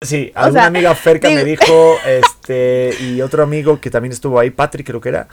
[0.00, 4.86] Sí, alguna amiga Ferca me dijo, este, y otro amigo que también estuvo ahí, Patrick
[4.86, 5.26] creo que era,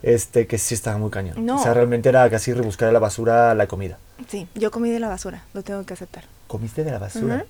[0.00, 1.50] este, que sí estaba muy cañón.
[1.50, 3.98] O sea, realmente era casi rebuscar en la basura la comida.
[4.28, 6.22] Sí, yo comí de la basura, lo tengo que aceptar.
[6.46, 7.44] ¿Comiste de la basura?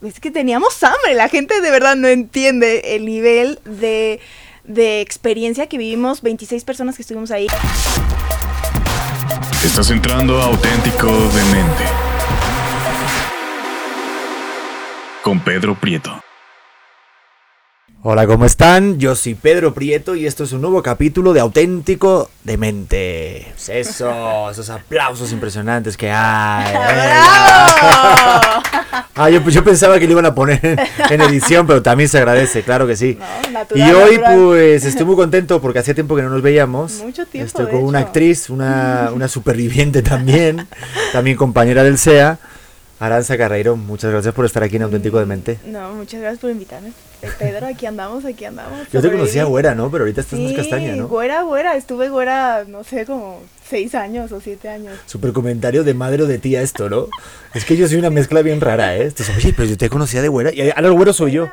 [0.00, 4.18] Es que teníamos hambre, la gente de verdad no entiende el nivel de,
[4.64, 7.48] de experiencia que vivimos 26 personas que estuvimos ahí.
[9.62, 12.07] Estás entrando a auténtico de
[15.28, 16.22] con Pedro Prieto.
[18.02, 18.98] Hola, ¿cómo están?
[18.98, 23.52] Yo soy Pedro Prieto y esto es un nuevo capítulo de Auténtico de Mente.
[23.68, 26.74] Eso, esos aplausos impresionantes que hay.
[29.16, 30.80] ah, yo, pensaba que lo iban a poner
[31.10, 33.18] en, edición, pero también se agradece, claro que sí.
[33.74, 37.02] y hoy pues estoy muy contento porque hacía tiempo que no nos veíamos.
[37.02, 37.48] Mucho tiempo.
[37.48, 40.66] Estoy con una actriz, una, una superviviente también,
[41.12, 42.38] también compañera del SEA.
[43.00, 45.58] Aranza Carreiro, muchas gracias por estar aquí en Auténtico de Mente.
[45.64, 46.92] No, muchas gracias por invitarme.
[47.22, 48.88] Eh, Pedro, aquí andamos, aquí andamos.
[48.92, 49.88] Yo te conocía güera, ¿no?
[49.88, 51.06] Pero ahorita estás más castaña, ¿no?
[51.06, 51.76] güera, güera.
[51.76, 54.98] Estuve güera, no sé, como seis años o siete años.
[55.06, 57.06] Super comentario de madre o de tía esto, ¿no?
[57.54, 59.04] es que yo soy una mezcla bien rara, ¿eh?
[59.04, 60.52] Entonces, oye, pero yo te conocía de güera.
[60.52, 61.48] Y ahora el güero soy yo.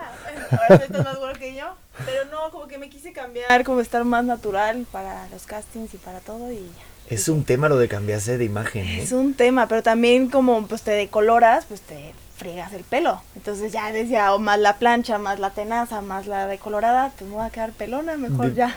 [0.52, 1.66] Ahora estás más güero que yo.
[2.05, 5.98] Pero no, como que me quise cambiar, como estar más natural para los castings y
[5.98, 6.95] para todo y ya.
[7.09, 8.86] Es un tema lo de cambiarse de imagen.
[8.86, 13.22] Es un tema, pero también como pues te decoloras, pues te friegas el pelo.
[13.36, 17.38] Entonces ya decía, o más la plancha, más la tenaza, más la decolorada, pues me
[17.38, 18.76] va a quedar pelona, mejor ya.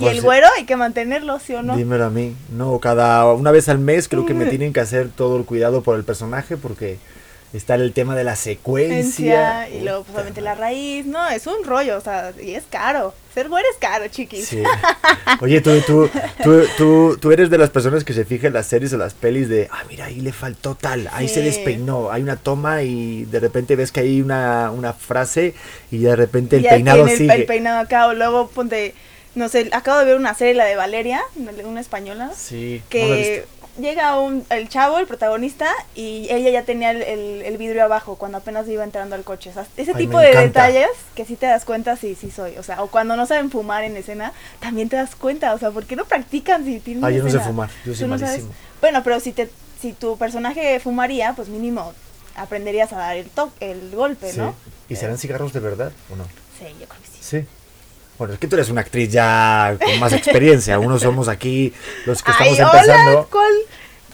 [0.00, 1.76] y el güero hay que mantenerlo, ¿sí o no?
[1.76, 2.36] Dímelo a mí.
[2.52, 5.82] No, cada una vez al mes creo que me tienen que hacer todo el cuidado
[5.82, 6.98] por el personaje porque
[7.52, 9.68] está el tema de la secuencia.
[9.68, 11.06] Y luego, pues, obviamente, la raíz.
[11.06, 13.14] No, es un rollo, o sea, y es caro.
[13.34, 14.46] Ser güero es caro, chiquis.
[14.46, 14.62] Sí.
[15.40, 16.08] Oye, tú, tú,
[16.44, 19.12] tú, tú, tú eres de las personas que se fijan en las series o las
[19.12, 23.24] pelis de, ah, mira, ahí le faltó tal, ahí se despeinó, hay una toma y
[23.24, 25.54] de repente ves que hay una, una frase
[25.90, 27.34] y de repente el peinado sigue.
[27.34, 28.94] El peinado acá, o luego ponte
[29.34, 31.20] no sé, acabo de ver una serie, la de Valeria,
[31.64, 32.30] una española.
[32.36, 32.82] Sí.
[32.88, 33.44] Que
[33.78, 38.38] llega un, el chavo, el protagonista, y ella ya tenía el, el, vidrio abajo cuando
[38.38, 39.50] apenas iba entrando al coche.
[39.50, 42.56] O sea, ese tipo de detalles que sí te das cuenta, sí, sí soy.
[42.58, 45.54] O sea, o cuando no saben fumar en escena, también te das cuenta.
[45.54, 48.08] O sea, ¿por qué no practican si tienen Ah, yo no sé fumar, yo soy
[48.08, 48.50] malísimo.
[48.80, 51.92] Bueno, pero si te si tu personaje fumaría, pues mínimo
[52.36, 54.54] aprenderías a dar el toque, el golpe, ¿no?
[54.88, 56.24] ¿Y serán cigarros de verdad o no?
[56.58, 57.18] Sí, yo creo que sí.
[57.20, 57.46] Sí.
[58.18, 60.78] Bueno, es que tú eres una actriz ya con más experiencia.
[60.78, 61.72] Unos somos aquí
[62.06, 63.18] los que estamos empezando.
[63.18, 63.52] Hola, ¿cuál?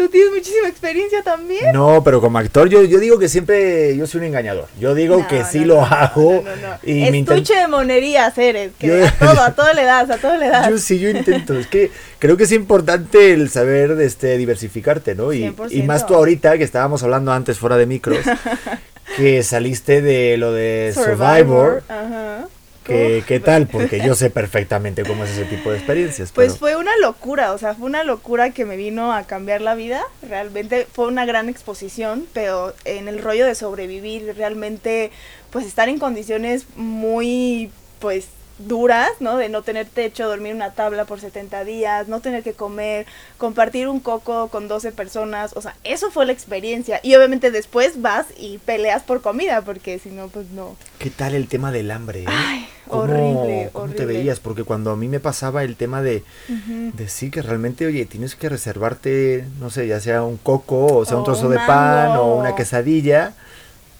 [0.01, 1.75] Tú tienes muchísima experiencia también.
[1.75, 4.67] No, pero como actor yo, yo digo que siempre yo soy un engañador.
[4.79, 6.43] Yo digo que sí lo hago.
[6.83, 8.73] y Estuche de monerías eres.
[8.79, 10.67] Que a todo, a todo le das, a todo le das.
[10.71, 11.53] Yo sí, yo intento.
[11.59, 15.35] Es que creo que es importante el saber este, diversificarte, ¿no?
[15.35, 18.25] Y, y más tú ahorita, que estábamos hablando antes fuera de micros,
[19.19, 21.83] que saliste de lo de Survivor.
[21.91, 22.47] Ajá
[22.91, 23.67] ¿Qué, tal?
[23.67, 26.33] Porque yo sé perfectamente cómo es ese tipo de experiencias.
[26.33, 29.75] Pues fue una locura, o sea, fue una locura que me vino a cambiar la
[29.75, 30.03] vida.
[30.23, 35.11] Realmente fue una gran exposición, pero en el rollo de sobrevivir, realmente,
[35.51, 37.71] pues estar en condiciones muy,
[38.01, 38.29] pues
[38.67, 39.37] duras, ¿no?
[39.37, 43.07] De no tener techo, dormir una tabla por 70 días, no tener que comer,
[43.39, 47.01] compartir un coco con 12 personas, o sea, eso fue la experiencia.
[47.03, 50.77] Y obviamente después vas y peleas por comida, porque si no, pues no.
[50.99, 52.23] ¿Qué tal el tema del hambre?
[52.23, 52.27] Eh?
[52.29, 54.41] Ay, horrible, ¿Cómo te veías?
[54.41, 58.35] Porque cuando a mí me pasaba el tema de, de sí, que realmente, oye, tienes
[58.35, 62.37] que reservarte, no sé, ya sea un coco, o sea, un trozo de pan, o
[62.37, 63.35] una quesadilla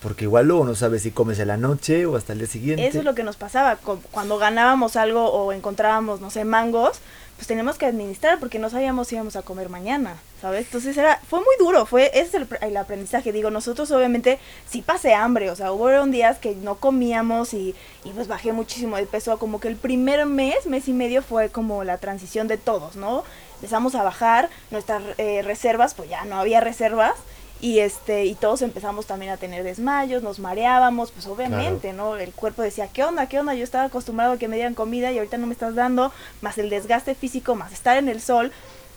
[0.01, 2.87] porque igual luego no sabes si comes en la noche o hasta el día siguiente.
[2.87, 3.77] Eso es lo que nos pasaba.
[4.09, 6.99] Cuando ganábamos algo o encontrábamos, no sé, mangos,
[7.41, 10.67] pues teníamos que administrar porque no sabíamos si íbamos a comer mañana, ¿sabes?
[10.67, 13.31] Entonces era, fue muy duro, fue, ese es el, aprendizaje.
[13.31, 14.37] Digo, nosotros obviamente
[14.69, 18.95] sí pasé hambre, o sea, hubo días que no comíamos y, y pues bajé muchísimo
[18.95, 19.39] de peso.
[19.39, 23.23] Como que el primer mes, mes y medio fue como la transición de todos, ¿no?
[23.55, 27.15] Empezamos a bajar nuestras eh, reservas, pues ya no había reservas
[27.61, 32.17] y este y todos empezamos también a tener desmayos, nos mareábamos, pues obviamente, ¿no?
[32.17, 33.27] El cuerpo decía, "¿Qué onda?
[33.27, 33.53] ¿Qué onda?
[33.53, 36.11] Yo estaba acostumbrado a que me dieran comida y ahorita no me estás dando",
[36.41, 38.51] más el desgaste físico, más estar en el sol,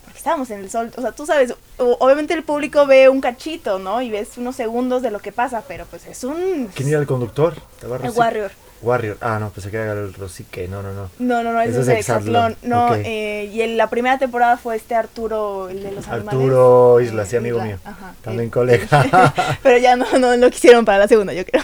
[0.05, 3.79] porque estábamos en el sol, o sea, tú sabes, obviamente el público ve un cachito,
[3.79, 4.01] ¿no?
[4.01, 7.07] Y ves unos segundos de lo que pasa, pero pues es un ¿Quién era el
[7.07, 7.55] conductor?
[7.83, 8.51] El Warrior.
[8.85, 9.17] Warrior.
[9.21, 10.69] Ah, no, pensé que era el Rosique.
[10.69, 11.11] No, no, no.
[11.19, 12.57] No, no, no, ese es Exatlón.
[12.63, 16.35] No, eh, y en la primera temporada fue este Arturo, el de los animales.
[16.35, 17.79] Arturo Isla, sí, amigo mío.
[17.85, 19.33] Ajá, También colega.
[19.63, 21.63] Pero ya no, no lo quisieron para la segunda, yo creo.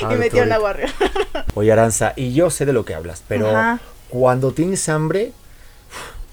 [0.10, 0.90] y metieron a Warrior.
[1.54, 3.48] Oye, Aranza, y yo sé de lo que hablas, pero
[4.08, 5.32] cuando tienes hambre,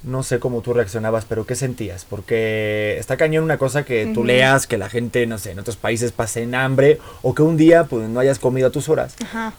[0.04, 2.06] no sé cómo tú reaccionabas, pero ¿qué sentías?
[2.10, 5.78] Porque está cañón una cosa que tú leas, que la gente, no sé, en otros
[5.78, 9.16] países pasen hambre o que un día pues no hayas comido a tus horas.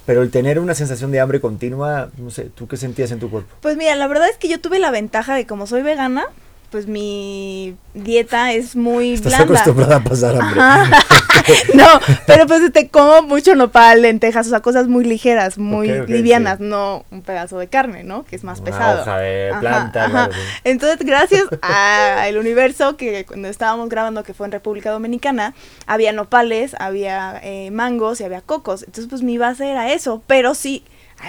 [0.07, 3.31] Pero el tener una sensación de hambre continua, no sé, ¿tú qué sentías en tu
[3.31, 3.55] cuerpo?
[3.61, 6.25] Pues mira, la verdad es que yo tuve la ventaja de como soy vegana,
[6.73, 10.59] pues mi dieta es muy Estás acostumbrada a pasar hambre.
[11.75, 11.87] no,
[12.27, 17.05] pero pues te como mucho nopal, lentejas, o sea, cosas muy ligeras, muy livianas, no
[17.11, 18.25] un pedazo de carne, ¿no?
[18.25, 19.03] Que es más pesado.
[19.03, 20.31] Hoja de planta,
[20.65, 25.55] Entonces, gracias al universo que cuando estábamos grabando, que fue en República Dominicana,
[25.87, 28.85] había nopales, había eh, mangos y había cocos.
[28.85, 30.85] Entonces, pues mi base era eso, pero sí,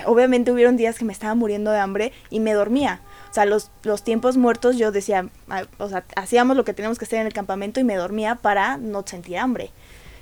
[0.06, 3.01] obviamente hubieron días que me estaba muriendo de hambre y me dormía.
[3.34, 7.00] O sea, los, los tiempos muertos yo decía, ah, o sea, hacíamos lo que teníamos
[7.00, 9.72] que hacer en el campamento y me dormía para no sentir hambre.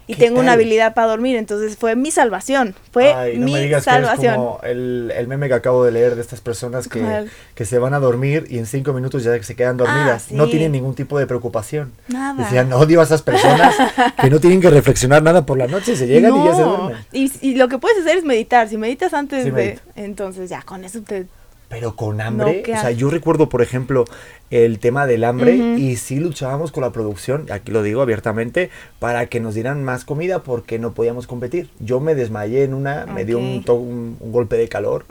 [0.07, 2.73] Y tengo una habilidad para dormir, entonces fue mi salvación.
[2.93, 4.33] Fue Ay, no mi me digas salvación.
[4.33, 7.79] Que como el, el, meme que acabo de leer de estas personas que, que, se
[7.79, 10.27] van a dormir y en cinco minutos ya se quedan dormidas.
[10.29, 11.91] Ah, no tienen ningún tipo de preocupación.
[12.07, 12.41] Nada.
[12.41, 13.75] Decían, odio a esas personas
[14.21, 16.97] que no tienen que reflexionar nada por la noche, se llegan y ya se duermen.
[17.11, 18.69] Y, y, lo que puedes hacer es meditar.
[18.69, 19.79] Si meditas antes de.
[19.97, 21.27] Entonces ya con eso te
[21.71, 24.03] pero con hambre, o sea, yo recuerdo, por ejemplo,
[24.49, 28.69] el tema del hambre y sí luchábamos con la producción, aquí lo digo abiertamente,
[28.99, 31.69] para que nos dieran más comida porque no podíamos competir.
[31.79, 35.05] Yo me desmayé en una, me dio un, un, golpe de calor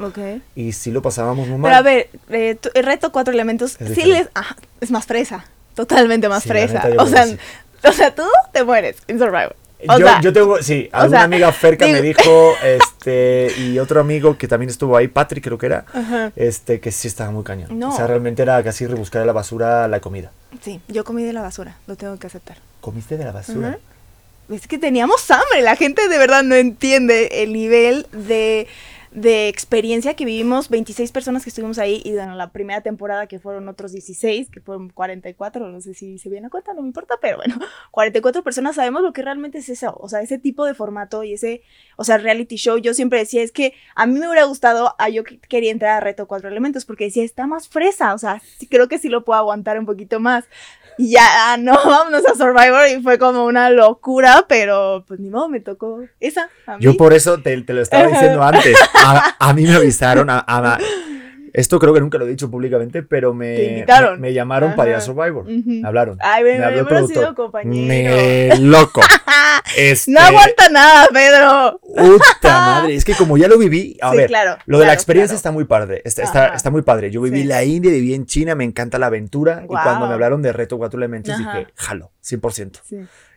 [0.54, 1.70] y sí lo pasábamos muy mal.
[1.70, 4.28] Pero a ver, eh, el reto cuatro elementos, sí les,
[4.82, 6.90] es más fresa, totalmente más fresa.
[6.98, 7.26] O sea,
[7.84, 9.56] o sea, tú te mueres en Survivor
[9.98, 14.70] yo, yo, tengo, sí, alguna amiga Ferca me dijo, este, y otro amigo que también
[14.70, 15.84] estuvo ahí, Patrick creo que era,
[16.36, 17.82] este, que sí estaba muy cañón.
[17.82, 20.32] O sea, realmente era casi rebuscar de la basura la comida.
[20.62, 22.58] Sí, yo comí de la basura, lo tengo que aceptar.
[22.80, 23.78] ¿Comiste de la basura?
[24.50, 28.66] Es que teníamos hambre, la gente de verdad no entiende el nivel de
[29.12, 33.40] de experiencia que vivimos, 26 personas que estuvimos ahí y bueno, la primera temporada que
[33.40, 36.88] fueron otros 16, que fueron 44, no sé si se viene a cuenta, no me
[36.88, 37.56] importa, pero bueno,
[37.90, 41.32] 44 personas sabemos lo que realmente es eso, o sea, ese tipo de formato y
[41.32, 41.62] ese,
[41.96, 44.94] o sea, reality show, yo siempre decía, es que a mí me hubiera gustado, a
[44.98, 48.40] ah, yo quería entrar a Reto Cuatro Elementos porque decía, está más fresa, o sea,
[48.68, 50.44] creo que sí lo puedo aguantar un poquito más,
[51.00, 55.31] y ya, ah, no, vámonos a Survivor y fue como una locura, pero pues ni
[55.31, 56.50] modo, me tocó esa.
[56.79, 58.76] Yo por eso te, lo estaba diciendo antes.
[59.38, 60.79] A, mí me avisaron, a,
[61.52, 63.85] esto creo que nunca lo he dicho públicamente, pero me,
[64.19, 65.44] me, llamaron para ir a Survivor.
[65.47, 66.19] Me hablaron.
[66.20, 67.87] Ay, me, me habló el sido compañero.
[67.87, 69.00] Me loco.
[69.76, 71.81] Este, no aguanta nada, Pedro.
[71.81, 72.94] Puta madre.
[72.94, 74.31] Es que como ya lo viví, a ver,
[74.67, 76.02] lo de la experiencia está muy padre.
[76.05, 77.11] Está, está, muy padre.
[77.11, 79.62] Yo viví la India, viví en China, me encanta la aventura.
[79.64, 82.81] Y cuando me hablaron de Reto Cuatro Elementos, dije, jalo, 100%.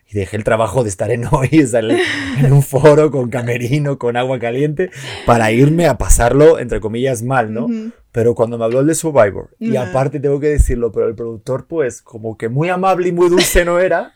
[0.09, 4.39] Y dejé el trabajo de estar en hoy, en un foro con camerino, con agua
[4.39, 4.91] caliente,
[5.25, 7.67] para irme a pasarlo, entre comillas, mal, ¿no?
[8.13, 11.65] Pero cuando me habló el de Survivor, y aparte tengo que decirlo, pero el productor,
[11.65, 14.13] pues, como que muy amable y muy dulce no era.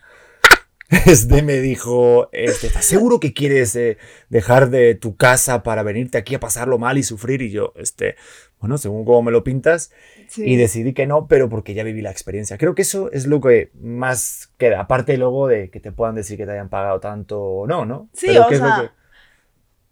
[1.06, 3.98] Este me dijo, este, ¿estás seguro que quieres eh,
[4.30, 7.42] dejar de tu casa para venirte aquí a pasarlo mal y sufrir?
[7.42, 8.16] Y yo, este,
[8.62, 9.92] bueno, según cómo me lo pintas,
[10.38, 12.58] y decidí que no, pero porque ya viví la experiencia.
[12.58, 16.38] Creo que eso es lo que más queda, aparte luego de que te puedan decir
[16.38, 18.10] que te hayan pagado tanto o no, ¿no?
[18.14, 18.94] Sí, o ¿qué sea...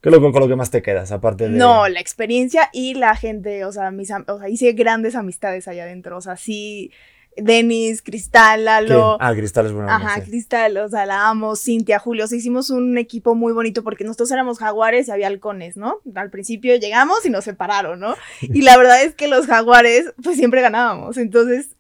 [0.06, 1.58] ¿Qué es lo, con lo que más te quedas, aparte de...?
[1.58, 5.82] No, la experiencia y la gente, o sea, mis, o sea, hice grandes amistades allá
[5.82, 6.92] adentro, o sea, sí
[7.38, 9.18] Denis, Cristal, Lalo.
[9.20, 9.96] Ah, Cristal es buena.
[9.96, 12.26] Ajá, Cristal, o sea, la amo, Cintia, Julio.
[12.26, 16.02] O sea, hicimos un equipo muy bonito porque nosotros éramos jaguares y había halcones, ¿no?
[16.14, 18.16] Al principio llegamos y nos separaron, ¿no?
[18.42, 21.18] Y la verdad es que los jaguares, pues siempre ganábamos.
[21.18, 21.75] Entonces,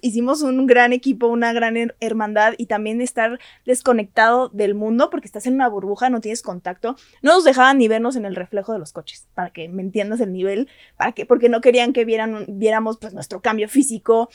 [0.00, 5.46] hicimos un gran equipo, una gran hermandad y también estar desconectado del mundo porque estás
[5.46, 6.96] en una burbuja, no tienes contacto.
[7.22, 10.20] No nos dejaban ni vernos en el reflejo de los coches, para que me entiendas
[10.20, 14.28] el nivel, para que, porque no querían que vieran, viéramos pues nuestro cambio físico,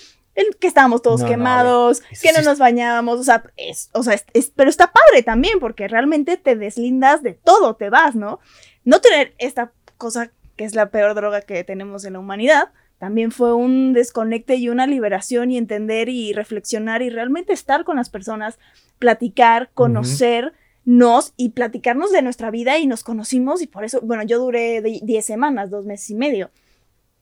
[0.59, 4.69] que estábamos todos quemados, que no nos bañábamos, o sea, es, o sea es, pero
[4.69, 8.39] está padre también porque realmente te deslindas de todo, te vas, ¿no?
[8.83, 13.31] No tener esta cosa que es la peor droga que tenemos en la humanidad, también
[13.31, 18.09] fue un desconecte y una liberación y entender y reflexionar y realmente estar con las
[18.09, 18.57] personas,
[18.99, 24.39] platicar, conocernos y platicarnos de nuestra vida y nos conocimos y por eso, bueno, yo
[24.39, 26.49] duré 10 semanas, dos meses y medio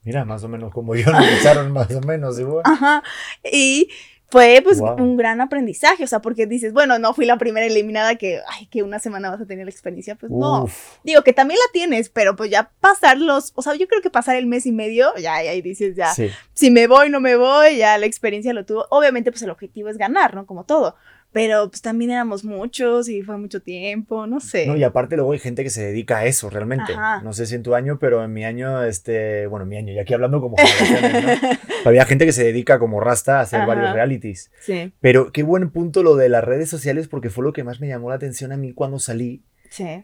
[0.04, 2.64] Mira, más o menos como yo, nos echaron más o menos igual.
[2.66, 3.04] Ajá.
[3.50, 3.90] Y
[4.34, 8.16] fue pues un gran aprendizaje, o sea, porque dices, bueno, no fui la primera eliminada
[8.16, 10.68] que, ay, que una semana vas a tener la experiencia, pues no.
[11.04, 14.10] Digo que también la tienes, pero pues ya pasar los, o sea, yo creo que
[14.10, 17.78] pasar el mes y medio, ya ahí dices, ya, si me voy, no me voy,
[17.78, 18.88] ya la experiencia lo tuvo.
[18.90, 20.48] Obviamente, pues el objetivo es ganar, ¿no?
[20.48, 20.96] Como todo.
[21.34, 24.68] Pero pues también éramos muchos y fue mucho tiempo, no sé.
[24.68, 26.94] No, y aparte luego hay gente que se dedica a eso realmente.
[27.24, 29.94] No sé si en tu año, pero en mi año, este, bueno, en mi año,
[29.94, 30.64] y aquí hablando como ¿no?
[31.86, 34.52] Había gente que se dedica como rasta a hacer varios realities.
[34.60, 34.94] Sí.
[35.02, 37.88] Pero qué buen punto lo de las redes sociales porque fue lo que más me
[37.88, 39.42] llamó la atención a mí cuando salí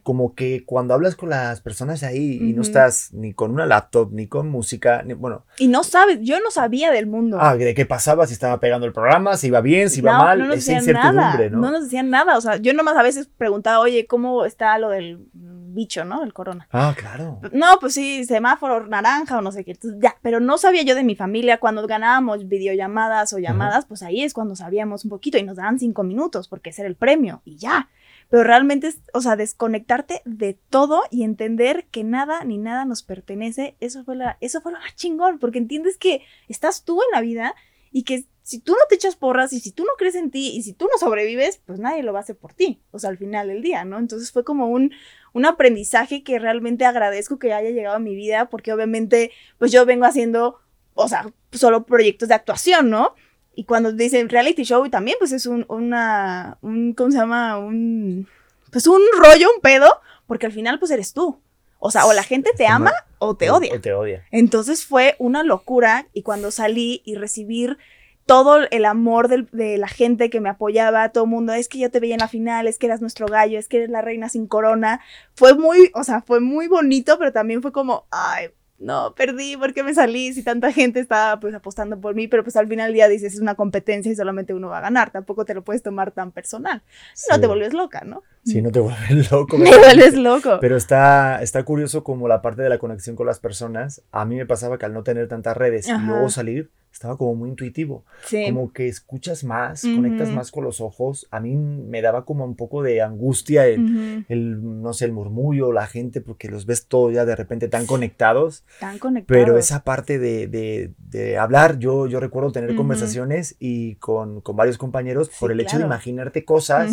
[0.04, 4.12] como que cuando hablas con las personas ahí y no estás ni con una laptop,
[4.12, 5.46] ni con música, ni, bueno.
[5.58, 7.38] Y no sabes, yo no sabía del mundo.
[7.40, 10.48] Ah, de qué pasaba, si estaba pegando el programa, si iba bien, si iba mal,
[10.48, 11.60] no esa incertidumbre, ¿no?
[11.60, 14.90] No nos decían nada, o sea, yo nomás a veces preguntaba, oye, ¿cómo está lo
[14.90, 16.24] del bicho, ¿no?
[16.24, 16.68] El corona.
[16.72, 17.40] Ah, claro.
[17.52, 19.78] No, pues sí, semáforo naranja o no sé qué.
[20.00, 21.60] ya, pero no sabía yo de mi familia.
[21.60, 25.80] Cuando ganábamos videollamadas o llamadas, pues ahí es cuando sabíamos un poquito y nos daban
[25.80, 27.88] cinco minutos porque ese era el premio y ya
[28.30, 33.04] pero realmente es, o sea, desconectarte de todo y entender que nada ni nada nos
[33.04, 37.12] pertenece, eso fue, la, eso fue lo más chingón, porque entiendes que estás tú en
[37.12, 37.56] la vida
[37.92, 40.56] y que si tú no te echas porras y si tú no crees en ti
[40.56, 43.10] y si tú no sobrevives, pues nadie lo va a hacer por ti, o sea,
[43.10, 43.98] al final del día, ¿no?
[43.98, 44.92] Entonces fue como un,
[45.34, 49.86] un aprendizaje que realmente agradezco que haya llegado a mi vida, porque obviamente, pues yo
[49.86, 50.60] vengo haciendo,
[50.94, 53.16] o sea, solo proyectos de actuación, ¿no?
[53.60, 57.58] Y cuando dicen reality show, y también pues es un, una, un, ¿cómo se llama?
[57.58, 58.26] Un,
[58.72, 61.42] pues un rollo, un pedo, porque al final pues eres tú.
[61.78, 63.74] O sea, o la gente te ama o te odia.
[63.74, 64.24] O te odia.
[64.32, 67.78] Entonces fue una locura y cuando salí y recibir
[68.26, 71.92] todo el amor de, la gente que me apoyaba, todo el mundo, es que yo
[71.92, 74.30] te veía en la final, es que eras nuestro gallo, es que eres la reina
[74.30, 75.02] sin corona.
[75.36, 79.74] Fue muy, o sea, fue muy bonito, pero también fue como, ay, no, perdí, ¿por
[79.74, 80.34] qué me salí?
[80.34, 83.34] Si tanta gente estaba pues apostando por mí, pero pues al final del día dices,
[83.34, 86.32] es una competencia y solamente uno va a ganar, tampoco te lo puedes tomar tan
[86.32, 86.82] personal.
[87.30, 88.24] No te vuelves loca, ¿no?
[88.46, 89.58] Sí, no te vuelves loco.
[89.58, 90.60] Me vuelves loco.
[90.62, 94.38] Pero está, está curioso como la parte de la conexión con las personas, a mí
[94.38, 98.04] me pasaba que al no tener tantas redes y luego salir, estaba como muy intuitivo.
[98.46, 101.28] Como que escuchas más, conectas más con los ojos.
[101.32, 105.72] A mí me daba como un poco de angustia el, el, no sé, el murmullo,
[105.72, 108.64] la gente, porque los ves todos ya de repente tan conectados.
[108.80, 109.46] Tan conectados.
[109.46, 114.56] Pero esa parte de, de, de hablar, yo, yo recuerdo tener conversaciones y con, con,
[114.56, 116.92] varios compañeros por el hecho de imaginarte cosas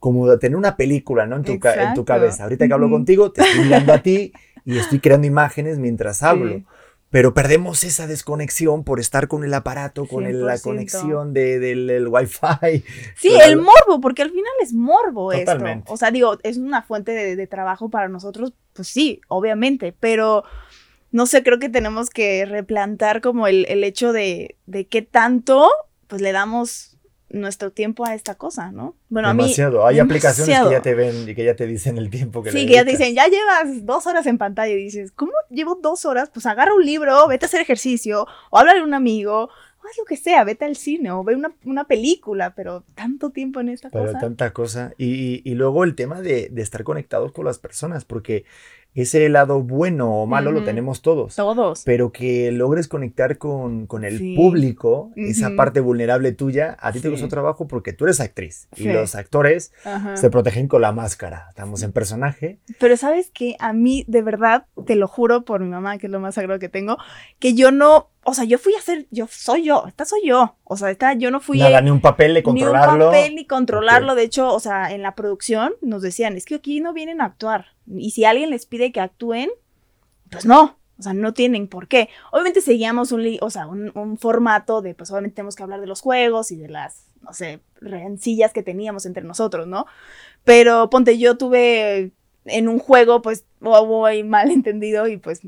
[0.00, 1.36] como de tener una película, ¿no?
[1.36, 2.42] En tu, en tu cabeza.
[2.42, 4.32] Ahorita que hablo contigo, te estoy mirando a ti
[4.64, 6.64] y estoy creando imágenes mientras hablo
[7.12, 12.82] pero perdemos esa desconexión por estar con el aparato, con la conexión de, del wifi.
[13.16, 15.80] Sí, el morbo, porque al final es morbo Totalmente.
[15.80, 15.92] esto.
[15.92, 20.44] O sea, digo, es una fuente de, trabajo para nosotros, pues sí, obviamente, pero
[21.10, 25.68] no sé, creo que tenemos que replantar como el, el hecho de, de qué tanto
[26.06, 26.91] pues le damos
[27.32, 28.94] nuestro tiempo a esta cosa, ¿no?
[29.08, 29.86] Bueno, demasiado.
[29.86, 32.66] Hay aplicaciones que ya te ven y que ya te dicen el tiempo que Sí,
[32.66, 36.04] que ya te dicen, ya llevas dos horas en pantalla y dices, ¿cómo llevo dos
[36.04, 36.30] horas?
[36.32, 39.98] Pues agarra un libro, vete a hacer ejercicio, o habla de un amigo, o haz
[39.98, 43.70] lo que sea, vete al cine o ve una, una película, pero tanto tiempo en
[43.70, 44.04] esta cosa.
[44.04, 44.92] Pero tanta cosa.
[44.98, 48.44] Y, y, luego el tema de, de estar conectados con las personas, porque
[48.94, 51.34] ese lado bueno o malo lo tenemos todos.
[51.34, 51.82] Todos.
[51.84, 57.28] Pero que logres conectar con, el público, esa parte vulnerable tuya, a ti te costó
[57.28, 59.72] trabajo porque tú eres actriz y los actores
[60.14, 61.46] se protegen con la máscara.
[61.48, 62.58] Estamos en personaje.
[62.78, 66.12] Pero sabes que a mí, de verdad, te lo juro por mi mamá, que es
[66.12, 66.98] lo más sagrado que tengo,
[67.38, 70.56] que yo no o sea, yo fui a hacer, yo soy yo, esta soy yo.
[70.64, 71.58] O sea, esta, yo no fui.
[71.58, 72.96] Nada, ni un papel de controlarlo.
[72.96, 74.14] Ni un papel ni controlarlo.
[74.14, 77.24] De hecho, o sea, en la producción nos decían, es que aquí no vienen a
[77.24, 77.66] actuar.
[77.86, 79.50] Y si alguien les pide que actúen,
[80.30, 80.78] pues no.
[80.98, 82.10] O sea, no tienen por qué.
[82.30, 86.00] Obviamente seguíamos un, o sea, un, formato de, pues obviamente tenemos que hablar de los
[86.00, 89.86] juegos y de las, no sé, rencillas que teníamos entre nosotros, ¿no?
[90.44, 92.12] Pero ponte, yo tuve
[92.44, 95.40] en un juego, pues, muy mal entendido y pues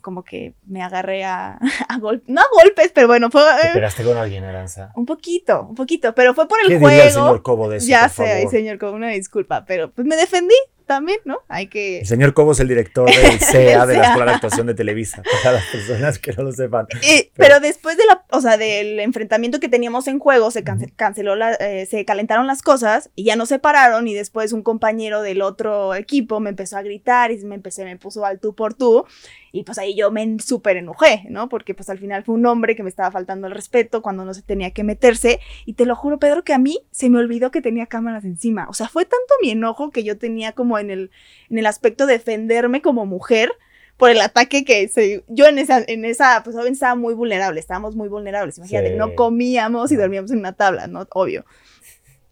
[0.00, 3.42] como que me agarré a, a golpes, no a golpes, pero bueno, fue...
[3.60, 4.92] ¿Te pegaste con alguien, Aranza?
[4.94, 6.88] Un poquito, un poquito, pero fue por el juego.
[6.88, 10.16] ¿Qué el señor Cobo de eso, Ya sé, señor Cobo, una disculpa, pero pues me
[10.16, 10.54] defendí,
[10.92, 11.38] también, ¿no?
[11.48, 12.00] Hay que...
[12.00, 15.22] El señor Cobo es el director del CEA de la Escuela de Actuación de Televisa,
[15.42, 16.86] para las personas que no lo sepan.
[17.34, 17.60] pero...
[17.60, 21.86] después de la, o sea, del enfrentamiento que teníamos en juego, se canceló la, eh,
[21.86, 26.40] se calentaron las cosas y ya nos separaron y después un compañero del otro equipo
[26.40, 29.06] me empezó a gritar y me empecé, me puso al tú por tú
[29.52, 31.50] y pues ahí yo me súper enojé, ¿no?
[31.50, 34.32] Porque pues al final fue un hombre que me estaba faltando el respeto cuando no
[34.32, 35.40] se tenía que meterse.
[35.66, 38.66] Y te lo juro, Pedro, que a mí se me olvidó que tenía cámaras encima.
[38.70, 41.10] O sea, fue tanto mi enojo que yo tenía como en el,
[41.50, 43.52] en el aspecto de defenderme como mujer
[43.98, 47.60] por el ataque que se, yo en esa, en esa, pues obviamente estaba muy vulnerable,
[47.60, 48.56] estábamos muy vulnerables.
[48.56, 51.06] Imagínate, no comíamos y dormíamos en una tabla, ¿no?
[51.10, 51.44] Obvio.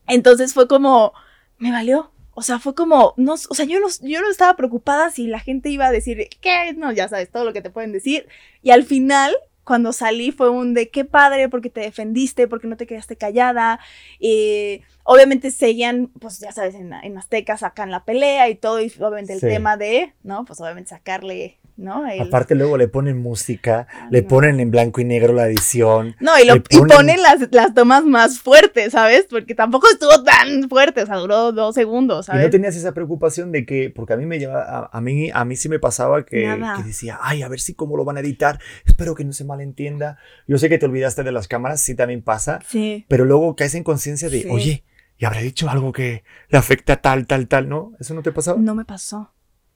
[0.09, 1.13] Entonces fue como,
[1.59, 5.11] me valió, o sea, fue como, no, o sea, yo no, yo no estaba preocupada
[5.11, 6.73] si la gente iba a decir, ¿qué?
[6.75, 8.29] No, ya sabes, todo lo que te pueden decir.
[8.63, 12.77] Y al final, cuando salí fue un de qué padre porque te defendiste, porque no
[12.77, 13.79] te quedaste callada.
[14.19, 18.93] Y obviamente seguían, pues ya sabes, en, en Azteca sacan la pelea y todo, y
[18.99, 20.45] obviamente el tema de, ¿no?
[20.45, 22.05] Pues obviamente sacarle ¿no?
[22.21, 26.15] Aparte luego le ponen música, ah, le ponen en blanco y negro la edición.
[26.21, 27.23] No, y, lo, ponen...
[27.23, 29.27] las, las, tomas más fuertes, ¿sabes?
[29.29, 32.43] Porque tampoco estuvo tan fuerte, o sea, duró dos segundos, ¿sabes?
[32.43, 35.45] Y no tenías esa preocupación de que, porque a mí me lleva, a, mí, a
[35.45, 36.43] mí sí me pasaba que,
[36.77, 39.45] que, decía, ay, a ver si cómo lo van a editar, espero que no se
[39.45, 40.19] malentienda.
[40.47, 43.07] Yo sé que te olvidaste de las cámaras, sí también pasa, sí.
[43.09, 44.85] pero luego caes en conciencia de, oye,
[45.17, 47.93] y habrá dicho algo que le afecta tal, tal, tal, ¿no?
[47.99, 48.59] ¿Eso no te pasaba?
[48.61, 49.33] No me pasó.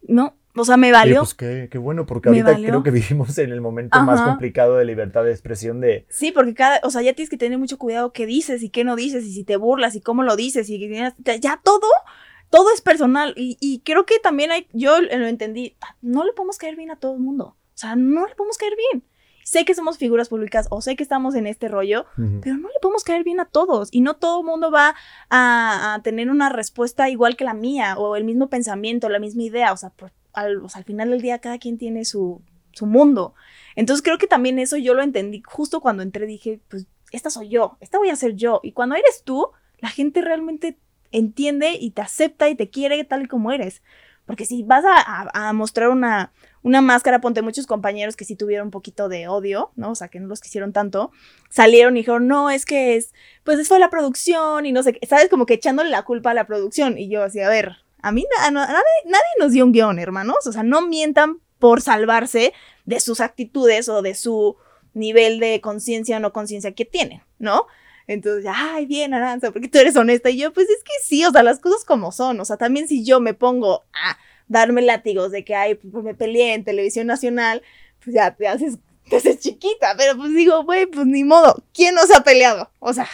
[0.06, 1.20] No, o sea, me valió.
[1.20, 4.84] pues qué, qué, bueno, porque ahorita creo que vivimos en el momento más complicado de
[4.84, 6.06] libertad de expresión de...
[6.08, 8.84] Sí, porque cada, o sea, ya tienes que tener mucho cuidado qué dices y qué
[8.84, 10.78] no dices, y si te burlas y cómo lo dices, y
[11.40, 11.88] ya todo,
[12.50, 13.34] todo es personal.
[13.36, 16.96] Y, y creo que también hay, yo lo entendí, no le podemos caer bien a
[16.96, 17.56] todo el mundo.
[17.74, 19.04] O sea, no le podemos caer bien.
[19.42, 22.80] Sé que somos figuras públicas o sé que estamos en este rollo, pero no le
[22.80, 24.94] podemos caer bien a todos y no todo el mundo va
[25.28, 29.42] a, a, tener una respuesta igual que la mía o el mismo pensamiento, la misma
[29.42, 29.74] idea.
[29.74, 33.34] O sea, por, al, al final del día cada quien tiene su, su mundo.
[33.76, 37.48] Entonces creo que también eso yo lo entendí justo cuando entré, dije, pues esta soy
[37.48, 38.60] yo, esta voy a ser yo.
[38.62, 39.48] Y cuando eres tú,
[39.78, 40.78] la gente realmente
[41.12, 43.82] entiende y te acepta y te quiere tal como eres.
[44.26, 48.70] Porque si vas a, mostrar una, una máscara, ponte muchos compañeros que sí tuvieron un
[48.70, 49.90] poquito de odio, ¿no?
[49.90, 51.12] O sea, que no los quisieron tanto,
[51.50, 53.12] salieron y dijeron, no, es que es,
[53.44, 55.28] pues eso fue la producción y no sé, ¿sabes?
[55.28, 56.96] Como que echándole la culpa a la producción.
[56.96, 60.46] Y yo así, a ver, a mí nadie, nos dio un guion, hermanos.
[60.46, 62.52] O sea, no mientan por salvarse
[62.84, 64.56] de sus actitudes o de su
[64.92, 67.66] nivel de conciencia o no conciencia que tienen, ¿no?
[68.06, 70.28] Entonces, ay, bien, Aranza, porque tú eres honesta.
[70.28, 72.38] Y yo, pues es que sí, o sea, las cosas como son.
[72.40, 74.18] O sea, también si yo me pongo a
[74.48, 77.62] darme látigos de que, ay, pues me peleé en televisión nacional,
[78.04, 78.76] pues ya te haces,
[79.08, 79.94] te haces chiquita.
[79.96, 81.64] Pero pues digo, güey, pues ni modo.
[81.72, 82.70] ¿Quién nos ha peleado?
[82.80, 83.08] O sea,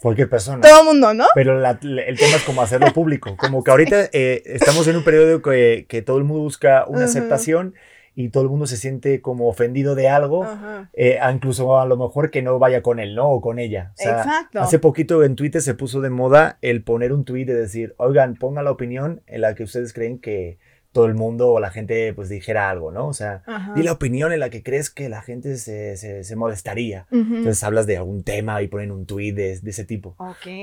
[0.00, 0.62] Cualquier persona.
[0.62, 1.26] Todo el mundo, ¿no?
[1.34, 3.36] Pero el tema es como hacerlo público.
[3.36, 7.04] Como que ahorita eh, estamos en un periodo que, que, todo el mundo busca una
[7.04, 7.74] aceptación
[8.14, 10.46] y todo el mundo se siente como ofendido de algo,
[10.94, 13.30] eh, incluso a lo mejor que no vaya con él, ¿no?
[13.30, 13.92] O con ella.
[13.98, 14.60] Exacto.
[14.60, 18.34] Hace poquito en Twitter se puso de moda el poner un tweet y decir, oigan,
[18.34, 20.58] pongan la opinión en la que ustedes creen que,
[20.92, 23.06] todo el mundo o la gente pues dijera algo, ¿no?
[23.06, 23.42] O sea,
[23.76, 27.06] di la opinión en la que crees que la gente se, se, molestaría.
[27.10, 30.16] Entonces hablas de algún tema y ponen un tweet de, ese tipo.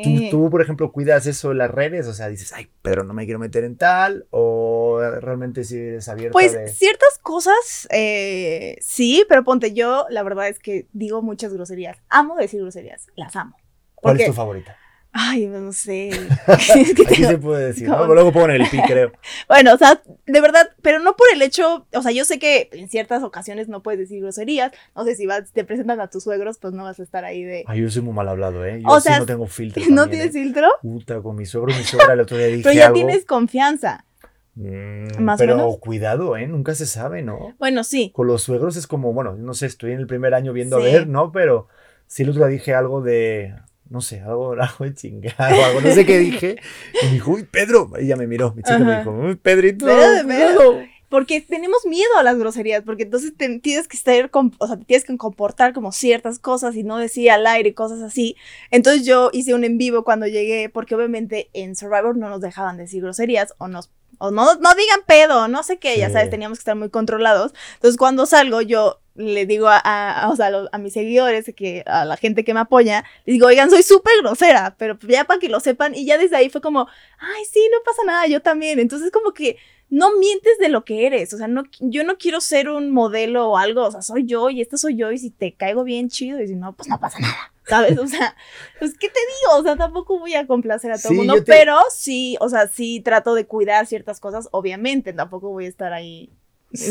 [0.03, 2.07] ¿Tú, ¿Tú, por ejemplo, cuidas eso en las redes?
[2.07, 6.09] O sea, dices, ay, pero no me quiero meter en tal, o realmente si eres
[6.09, 11.53] abierta Pues ciertas cosas, eh, sí, pero ponte yo, la verdad es que digo muchas
[11.53, 11.97] groserías.
[12.09, 13.55] Amo decir groserías, las amo.
[13.95, 14.77] ¿Cuál es tu favorita?
[15.19, 16.11] Ay, no sé.
[16.47, 18.05] Aquí se puede decir, ¿no?
[18.13, 19.11] Luego ponen el pi, creo.
[19.47, 22.69] bueno, o sea, de verdad, pero no por el hecho, o sea, yo sé que
[22.71, 24.71] en ciertas ocasiones no puedes decir groserías.
[24.95, 27.43] No sé si vas, te presentan a tus suegros, pues no vas a estar ahí
[27.43, 27.63] de.
[27.65, 28.83] Ay, yo soy muy mal hablado, ¿eh?
[28.87, 29.83] Yo sí no tengo filtro.
[29.89, 30.43] ¿No tienes ¿eh?
[30.43, 30.67] filtro?
[30.83, 32.61] Puta, con mi suegro, mi suegra el otro día dije.
[32.63, 34.05] Pero ya tienes confianza.
[34.53, 35.79] Mm, Más pero menos?
[35.79, 36.45] cuidado, ¿eh?
[36.45, 37.55] Nunca se sabe, ¿no?
[37.57, 38.11] Bueno, sí.
[38.13, 40.79] Con los suegros es como, bueno, no sé, estoy en el primer año viendo a
[40.79, 41.31] ver, ¿no?
[41.31, 41.67] Pero
[42.05, 43.55] sí el otro día dije algo de
[43.89, 46.57] no sé, algo, algo de chingado, algo, no sé qué dije.
[47.01, 47.91] Y me dijo, uy, Pedro.
[47.99, 49.85] Y ella me miró, mi chica me dijo, uy, Pedrito.
[49.85, 55.05] Pedro, Porque tenemos miedo a las groserías, porque entonces tienes que estar, o sea, tienes
[55.05, 58.35] que comportar como ciertas cosas y no decir al aire cosas así.
[58.71, 62.77] Entonces yo hice un en vivo cuando llegué, porque obviamente en Survivor no nos dejaban
[62.77, 66.57] decir groserías o nos o no, no digan pedo, no sé qué, ya sabes, teníamos
[66.57, 67.53] que estar muy controlados.
[67.75, 72.05] Entonces, cuando salgo, yo le digo a, a, o sea, a, mis seguidores, que, a
[72.05, 75.49] la gente que me apoya, les digo, oigan, soy súper grosera, pero ya para que
[75.49, 76.87] lo sepan, y ya desde ahí fue como,
[77.19, 78.79] ay, sí, no pasa nada, yo también.
[78.79, 79.57] Entonces, como que
[79.89, 83.49] no mientes de lo que eres, o sea, no, yo no quiero ser un modelo
[83.49, 86.09] o algo, o sea, soy yo y esto soy yo, y si te caigo bien
[86.09, 87.51] chido, y si no, pues no pasa nada.
[87.67, 87.97] ¿sabes?
[87.99, 88.35] O sea,
[88.79, 89.59] pues, ¿qué te digo?
[89.59, 93.01] O sea, tampoco voy a complacer a todo el mundo, pero sí, o sea, sí
[93.01, 96.31] trato de cuidar ciertas cosas, obviamente, tampoco voy a estar ahí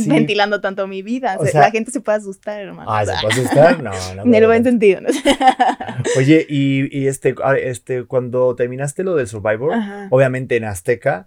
[0.06, 1.36] ventilando tanto mi vida.
[1.38, 2.90] O sea, la gente se puede asustar, hermano.
[2.90, 3.82] Ah, ¿se puede asustar?
[3.82, 4.22] No, no.
[4.22, 5.00] En el buen sentido.
[5.00, 5.08] ¿no?
[6.16, 9.74] Oye, y, y, este, este, cuando terminaste lo del Survivor,
[10.10, 11.26] obviamente en Azteca,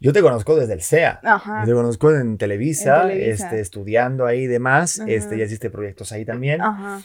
[0.00, 1.20] yo te conozco desde el SEA.
[1.22, 1.60] Ajá.
[1.62, 5.02] Yo te conozco en Televisa, Este, estudiando ahí y demás.
[5.06, 6.60] Este, ya hiciste proyectos ahí también.
[6.60, 7.00] Ajá.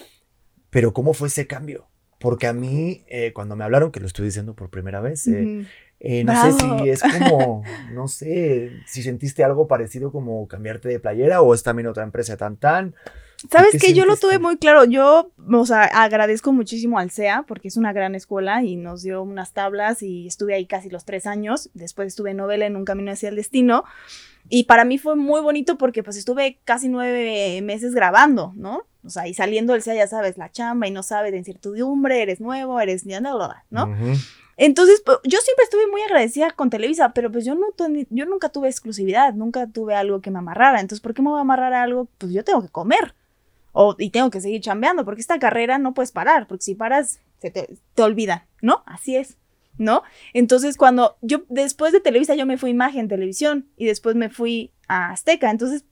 [0.69, 1.88] Pero ¿cómo fue ese cambio?
[2.19, 5.65] Porque a mí, eh, cuando me hablaron, que lo estoy diciendo por primera vez, eh,
[5.99, 10.99] eh, no sé si es como, no sé, si sentiste algo parecido como cambiarte de
[10.99, 12.95] playera o es también otra empresa tan tan.
[13.51, 13.93] ¿Sabes qué?
[13.93, 14.86] Yo lo tuve muy claro.
[14.86, 19.21] Yo, o sea, agradezco muchísimo al CEA porque es una gran escuela y nos dio
[19.21, 21.69] unas tablas y estuve ahí casi los tres años.
[21.73, 23.84] Después estuve en novela en Un Camino hacia el Destino.
[24.49, 28.84] Y para mí fue muy bonito porque pues estuve casi nueve meses grabando, ¿no?
[29.06, 32.21] O sea, y saliendo del CEA ya sabes, la chamba y no sabes de incertidumbre,
[32.21, 33.06] eres nuevo, eres...
[33.06, 33.95] ¿no?
[34.56, 37.67] Entonces, pues, yo siempre estuve muy agradecida con Televisa, pero pues yo, no
[38.10, 40.79] yo nunca tuve exclusividad, nunca tuve algo que me amarrara.
[40.79, 42.08] Entonces, ¿por qué me voy a amarrar a algo?
[42.17, 43.13] Pues yo tengo que comer.
[43.73, 47.19] O, y tengo que seguir chambeando, porque esta carrera no puedes parar, porque si paras,
[47.39, 48.83] se te, te olvida, ¿no?
[48.86, 49.38] Así es,
[49.77, 50.03] ¿no?
[50.33, 54.29] Entonces, cuando yo, después de Televisa, yo me fui a Imagen Televisión y después me
[54.29, 55.49] fui a Azteca.
[55.49, 55.86] Entonces,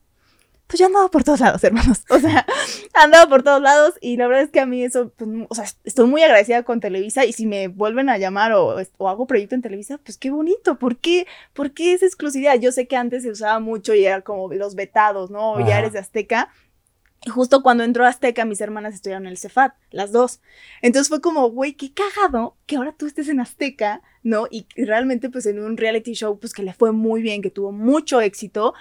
[0.72, 2.06] pues yo andaba por todos lados, hermanos.
[2.10, 2.46] O sea,
[2.94, 5.66] andaba por todos lados y la verdad es que a mí eso, pues, o sea,
[5.84, 9.56] estoy muy agradecida con Televisa y si me vuelven a llamar o, o, hago proyecto
[9.56, 10.80] en Televisa, pues qué bonito.
[10.80, 11.28] ¿Por qué?
[11.54, 12.56] ¿Por qué esa exclusividad?
[12.60, 15.60] Yo sé que antes se usaba mucho y era como los vetados, ¿no?
[15.68, 16.50] Ya eres de Azteca
[17.30, 20.42] justo cuando entró Azteca, mis hermanas estudiaron en el Cefat, las dos.
[20.82, 24.48] Entonces fue como, güey, qué cagado que ahora tú estés en Azteca, ¿no?
[24.50, 27.72] Y, realmente, pues en un reality show, pues que le fue muy bien, que tuvo
[27.72, 28.74] mucho éxito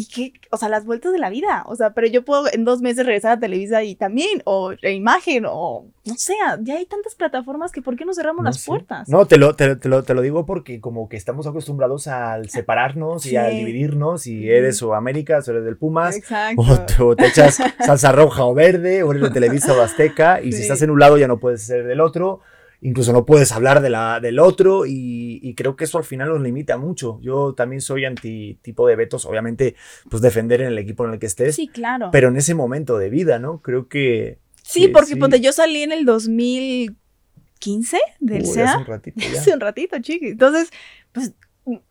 [0.00, 2.64] y que, o sea, las vueltas de la vida, o sea, pero yo puedo en
[2.64, 7.16] dos meses regresar a Televisa y también, o imagen, o no sé, ya hay tantas
[7.16, 9.08] plataformas que ¿por qué no cerramos las puertas?
[9.08, 13.26] No, te lo, te, lo, te lo digo porque como que estamos acostumbrados al separarnos
[13.26, 16.20] y al dividirnos, y eres o América, o eres del Pumas,
[16.56, 20.62] o, te echas salsa roja o verde, o eres de Televisa o Azteca, y si
[20.62, 22.38] estás en un lado ya no puedes ser del otro
[22.80, 26.40] incluso no puedes hablar de la, del otro y, creo que eso al final nos
[26.40, 27.18] limita mucho.
[27.20, 29.74] Yo también soy anti tipo de vetos, obviamente,
[30.08, 31.56] pues defender en el equipo en el que estés.
[31.56, 32.10] Sí, claro.
[32.12, 33.60] Pero en ese momento de vida, ¿no?
[33.60, 34.38] Creo que...
[34.62, 38.70] Sí, porque yo salí en el 2015 del SEA.
[38.70, 39.20] Hace un ratito.
[39.38, 40.28] hace un ratito, chiqui.
[40.28, 40.70] Entonces,
[41.12, 41.32] pues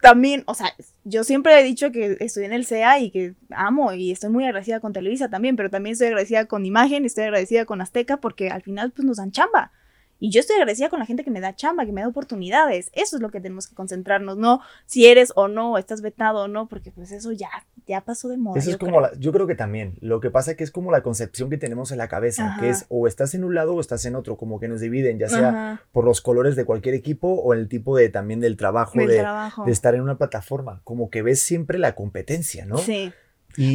[0.01, 0.73] también, o sea,
[1.03, 4.45] yo siempre he dicho que estoy en el CEA y que amo y estoy muy
[4.45, 8.49] agradecida con Televisa también, pero también estoy agradecida con Imagen, estoy agradecida con Azteca porque
[8.49, 9.71] al final pues nos dan chamba.
[10.19, 12.89] Y yo estoy agradecida con la gente que me da chamba, que me da oportunidades.
[12.93, 16.47] Eso es lo que tenemos que concentrarnos, no si eres o no, estás vetado o
[16.47, 17.49] no, porque pues eso ya,
[17.85, 18.59] ya pasó de moda.
[18.59, 21.03] Eso es como, yo creo que también, lo que pasa es que es como la
[21.03, 24.05] concepción que tenemos en la cabeza, que es o estás en un lado o estás
[24.05, 27.53] en otro, como que nos dividen, ya sea por los colores de cualquier equipo o
[27.53, 29.25] el tipo de también del trabajo, de,
[29.65, 32.77] de estar en una plataforma, como que ves siempre la competencia, ¿no?
[32.77, 33.13] Sí.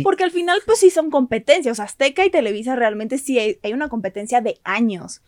[0.05, 1.73] Porque al final, pues sí son competencias.
[1.73, 5.23] O sea, Azteca y Televisa realmente sí hay, hay una competencia de años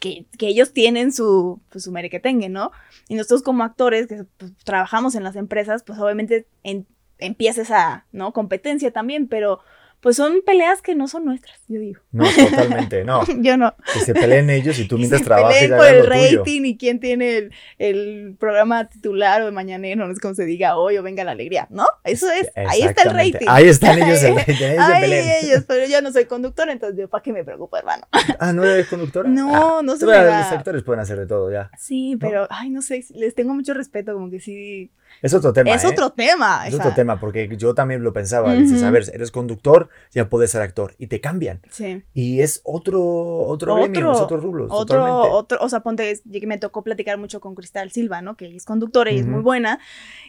[0.00, 2.72] que, ellos tienen su, pues, su merequetengue, ¿no?
[3.08, 6.86] Y nosotros como actores que pues, trabajamos en las empresas, pues obviamente en,
[7.18, 8.32] empieza esa, ¿no?
[8.32, 9.60] Competencia también, pero
[10.00, 12.00] pues son peleas que no son nuestras, yo digo.
[12.10, 13.22] No, totalmente, no.
[13.42, 13.74] yo no.
[13.92, 15.68] Que se peleen ellos y tú mientras trabajas.
[15.68, 20.18] Por el rating y quién tiene el, el, programa titular o el mañanero, no es
[20.18, 21.86] como se diga hoy o venga la alegría, ¿no?
[22.04, 23.46] Eso es, ahí está el rating.
[23.46, 27.22] Ahí están ellos el rating, ahí, ellos, pero yo no soy conductor, entonces yo, ¿para
[27.22, 28.06] qué me preocupo, hermano?
[28.38, 29.28] ah, ¿no eres conductora?
[29.28, 30.06] No, ah, no sé.
[30.06, 31.70] Los actores pueden hacer de todo ya.
[31.76, 34.90] Sí, pero, ay, no sé, les tengo mucho respeto, como que sí
[35.22, 35.74] es otro tema.
[35.74, 35.88] Es ¿eh?
[35.88, 36.66] otro tema.
[36.66, 38.54] Es otro tema, porque yo también lo pensaba.
[38.54, 40.94] Dices, a ver, eres conductor, ya puedes ser actor.
[40.98, 41.60] Y te cambian.
[41.70, 42.02] Sí.
[42.14, 44.66] Y es otro, otro, otro es otro rublo.
[44.70, 48.36] Otro, otro, o sea, ponte, me tocó platicar mucho con Cristal Silva, ¿no?
[48.36, 49.78] Que es conductora y es muy buena.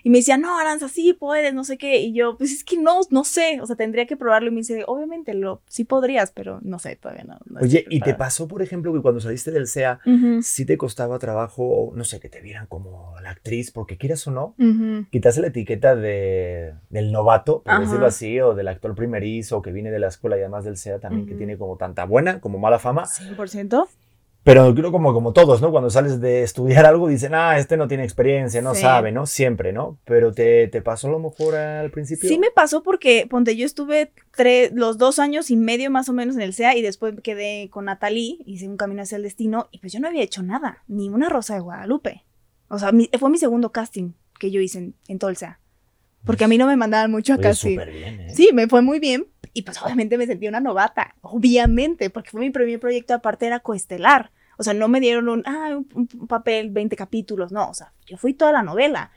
[0.03, 1.99] Y me decía, no, Aranza, sí puedes, no sé qué.
[1.99, 3.59] Y yo, pues es que no, no sé.
[3.61, 4.49] O sea, tendría que probarlo.
[4.49, 7.39] Y me dice, obviamente, lo, sí podrías, pero no sé, todavía no.
[7.59, 9.99] Oye, ¿y te pasó, por ejemplo, que cuando saliste del SEA,
[10.41, 14.31] sí te costaba trabajo, no sé, que te vieran como la actriz, porque quieras o
[14.31, 14.55] no,
[15.09, 19.91] quitas la etiqueta de, del novato, por decirlo así, o del actor primerizo, que viene
[19.91, 22.79] de la escuela y además del SEA también, que tiene como tanta buena como mala
[22.79, 23.03] fama.
[23.05, 23.87] 100%.
[24.43, 25.69] Pero creo como, como todos, ¿no?
[25.69, 29.27] Cuando sales de estudiar algo dicen, ah, este no tiene experiencia, no sabe, ¿no?
[29.27, 29.99] Siempre, ¿no?
[30.03, 32.27] Pero te, te, pasó a lo mejor al principio.
[32.27, 36.13] Sí me pasó porque, ponte, yo estuve tres, los dos años y medio más o
[36.13, 39.67] menos en el SEA y después quedé con Natalie, hice un camino hacia el destino
[39.71, 42.23] y pues yo no había hecho nada, ni una rosa de Guadalupe.
[42.67, 45.59] O sea, fue mi segundo casting que yo hice en, el SEA.
[46.25, 47.77] Porque a mí no me mandaban mucho a casting.
[47.77, 48.29] Bien, ¿eh?
[48.35, 52.41] Sí, me fue muy bien y pues obviamente me sentí una novata, obviamente, porque fue
[52.41, 54.31] mi primer proyecto, aparte era coestelar.
[54.57, 57.93] O sea, no me dieron un, ah, un, un papel, 20 capítulos, no, o sea,
[58.07, 59.11] yo fui toda la novela.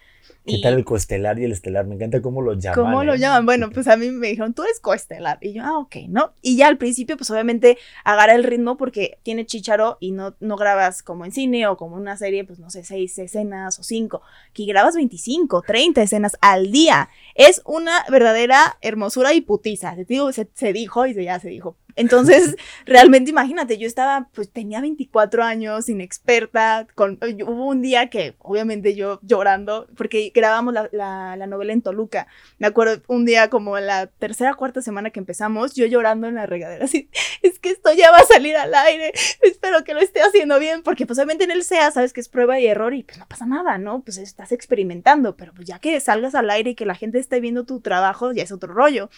[0.46, 1.87] ¿Qué tal el coestelar y el estelar?
[1.87, 2.74] Me encanta cómo lo llaman.
[2.74, 3.18] ¿Cómo lo ¿eh?
[3.18, 3.46] llaman?
[3.46, 5.38] Bueno, pues a mí me dijeron, tú eres coestelar.
[5.40, 6.34] Y yo, ah, ok, ¿no?
[6.42, 10.56] Y ya al principio, pues obviamente agarra el ritmo porque tiene chicharo y no, no
[10.56, 14.20] grabas como en cine o como una serie, pues no sé, seis escenas o cinco.
[14.50, 17.08] Aquí grabas 25, 30 escenas al día.
[17.34, 19.94] Es una verdadera hermosura y putiza.
[19.94, 24.80] Se, digo, se, dijo y ya se dijo Entonces, realmente imagínate, yo estaba, pues tenía
[24.80, 31.46] 24 años, inexperta, con, hubo un día que obviamente yo llorando, porque grabamos la, la,
[31.46, 32.26] novela en Toluca,
[32.59, 36.46] me acuerdo un día como la tercera cuarta semana que empezamos, yo llorando en la
[36.46, 37.09] regadera, así,
[37.42, 40.83] es que esto ya va a salir al aire, espero que lo esté haciendo bien,
[40.83, 43.28] porque pues obviamente en el SEA sabes que es prueba y error y pues no
[43.28, 44.02] pasa nada, ¿no?
[44.02, 47.40] Pues estás experimentando, pero pues ya que salgas al aire y que la gente esté
[47.40, 49.11] viendo tu trabajo, ya es otro rollo.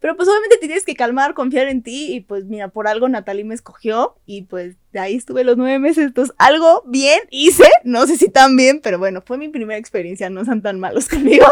[0.00, 3.44] Pero pues obviamente tienes que calmar, confiar en ti y pues mira, por algo Natalie
[3.44, 6.06] me escogió y pues de ahí estuve los nueve meses.
[6.06, 10.30] Entonces algo bien hice, no sé si tan bien, pero bueno, fue mi primera experiencia,
[10.30, 11.46] no son tan malos conmigo.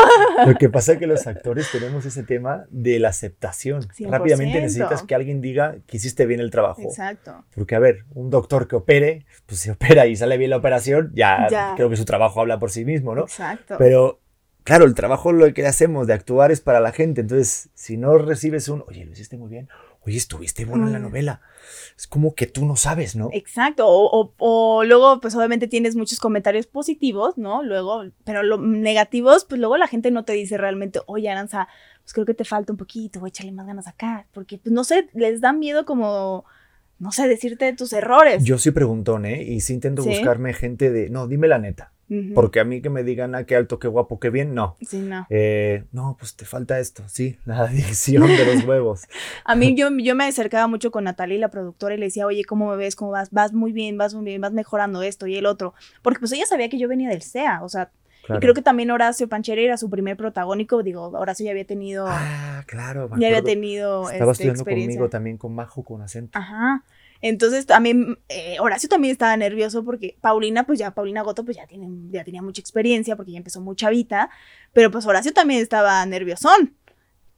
[0.46, 3.86] Lo que pasa es que los actores tenemos ese tema de la aceptación.
[4.00, 6.82] Rápidamente necesitas que alguien diga que hiciste bien el trabajo.
[6.82, 7.44] Exacto.
[7.54, 11.12] Porque a ver, un doctor que opere, pues se opera y sale bien la operación,
[11.14, 11.74] ya, ya.
[11.76, 13.22] creo que su trabajo habla por sí mismo, ¿no?
[13.22, 13.76] Exacto.
[13.78, 14.20] Pero
[14.64, 17.20] claro, el trabajo lo que hacemos de actuar es para la gente.
[17.20, 19.68] Entonces, si no recibes un, oye, lo hiciste muy bien,
[20.00, 21.02] oye, estuviste bueno en la mm.
[21.02, 21.40] novela,
[21.96, 23.28] es como que tú no sabes, ¿no?
[23.32, 23.84] Exacto.
[23.86, 27.62] O, luego, pues obviamente tienes muchos comentarios positivos, ¿no?
[27.62, 31.68] Luego, pero los negativos, pues luego la gente no te dice realmente, oye, Aranza,
[32.02, 34.26] pues creo que te falta un poquito, o échale más ganas acá.
[34.32, 36.44] Porque, pues no sé, les da miedo como
[36.98, 38.44] no sé, decirte tus errores.
[38.44, 39.42] Yo sí preguntón, ¿eh?
[39.42, 41.92] Y sí intento buscarme gente de, no, dime la neta.
[42.34, 44.76] Porque a mí que me digan, ah, qué alto, qué guapo, qué bien, no.
[44.86, 45.26] Sí, no.
[45.30, 49.02] Eh, no, pues te falta esto, sí, la adicción de los huevos.
[49.44, 52.44] a mí yo, yo me acercaba mucho con Natalia, la productora, y le decía, oye,
[52.44, 52.96] ¿cómo me ves?
[52.96, 53.30] ¿Cómo vas?
[53.30, 55.74] Vas muy bien, vas muy bien, vas mejorando esto y el otro.
[56.02, 57.90] Porque pues ella sabía que yo venía del SEA, o sea,
[58.28, 60.82] Y creo que también Horacio Pancheri era su primer protagónico.
[60.82, 62.06] Digo, Horacio ya había tenido.
[62.08, 63.10] Ah, claro.
[63.18, 64.10] Ya había tenido.
[64.10, 66.38] Estaba este, estudiando conmigo también con Majo con acento.
[66.38, 66.84] Ajá.
[67.26, 71.66] Entonces también, eh, Horacio también estaba nervioso porque Paulina, pues ya, Paulina Goto, pues ya,
[71.66, 74.28] tiene, ya tenía mucha experiencia porque ya empezó muy chavita,
[74.74, 76.76] pero pues Horacio también estaba nerviosón.